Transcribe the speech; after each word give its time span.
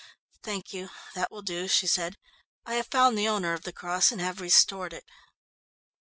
"Thank 0.41 0.73
you, 0.73 0.89
that 1.13 1.29
will 1.31 1.43
do," 1.43 1.67
she 1.67 1.85
said. 1.85 2.17
"I 2.65 2.73
have 2.73 2.87
found 2.87 3.15
the 3.15 3.27
owner 3.27 3.53
of 3.53 3.61
the 3.61 3.71
cross 3.71 4.11
and 4.11 4.19
have 4.19 4.41
restored 4.41 4.93
it." 4.93 5.05